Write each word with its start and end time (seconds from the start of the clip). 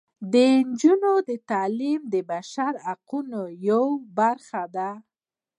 د 0.33 0.33
نجونو 0.65 1.11
تعلیم 1.51 1.99
د 2.13 2.15
بشري 2.29 2.79
حقونو 2.85 3.41
یوه 3.67 3.93
برخه 4.19 4.63
ده. 4.75 4.89